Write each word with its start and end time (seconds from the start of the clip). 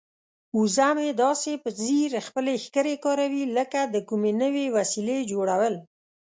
وزه 0.59 0.89
مې 0.97 1.09
داسې 1.23 1.51
په 1.63 1.69
ځیر 1.81 2.11
خپلې 2.27 2.53
ښکرې 2.63 2.95
کاروي 3.05 3.45
لکه 3.57 3.79
د 3.93 3.95
کومې 4.09 4.31
نوې 4.41 4.65
وسیلې 4.77 5.19
جوړول. 5.31 5.75